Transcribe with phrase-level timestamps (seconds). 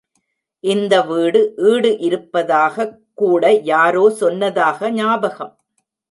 [0.63, 1.53] இந்த வீடு
[1.57, 5.53] ஈடு இருப்பதாகக் கூட யாரோ சொன்னதாக ஞாபகம்.